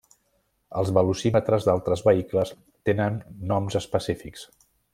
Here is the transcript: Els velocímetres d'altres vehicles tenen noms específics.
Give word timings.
Els 0.79 0.89
velocímetres 0.97 1.67
d'altres 1.69 2.03
vehicles 2.07 2.53
tenen 2.91 3.21
noms 3.53 3.79
específics. 3.85 4.49